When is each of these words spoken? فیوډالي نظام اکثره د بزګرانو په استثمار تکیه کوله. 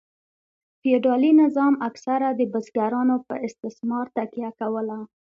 فیوډالي 0.79 1.31
نظام 1.41 1.73
اکثره 1.89 2.29
د 2.33 2.41
بزګرانو 2.53 3.15
په 3.27 3.35
استثمار 3.47 4.05
تکیه 4.17 4.49
کوله. 4.59 4.99